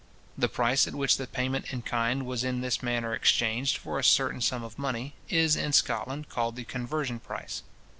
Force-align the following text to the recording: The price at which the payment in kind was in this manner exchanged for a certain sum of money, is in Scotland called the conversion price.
The 0.35 0.49
price 0.49 0.87
at 0.87 0.95
which 0.95 1.17
the 1.17 1.27
payment 1.27 1.71
in 1.71 1.83
kind 1.83 2.25
was 2.25 2.43
in 2.43 2.61
this 2.61 2.81
manner 2.81 3.13
exchanged 3.13 3.77
for 3.77 3.99
a 3.99 4.03
certain 4.03 4.41
sum 4.41 4.63
of 4.63 4.79
money, 4.79 5.13
is 5.29 5.55
in 5.55 5.73
Scotland 5.73 6.27
called 6.27 6.55
the 6.55 6.63
conversion 6.65 7.19
price. 7.19 7.61